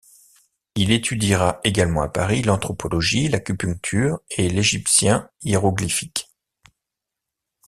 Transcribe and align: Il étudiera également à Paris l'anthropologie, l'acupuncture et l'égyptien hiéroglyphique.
Il 0.73 0.89
étudiera 0.89 1.61
également 1.63 2.01
à 2.01 2.09
Paris 2.09 2.41
l'anthropologie, 2.41 3.27
l'acupuncture 3.27 4.19
et 4.31 4.49
l'égyptien 4.49 5.29
hiéroglyphique. 5.43 6.25